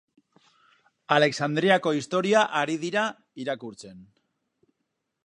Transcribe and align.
Alexandriako 1.15 1.93
historia 1.99 2.41
ari 2.63 2.79
dira 2.87 3.05
irakurtzen. 3.45 4.03